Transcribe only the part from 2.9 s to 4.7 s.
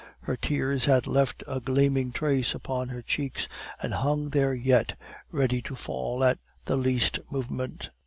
cheeks, and hung there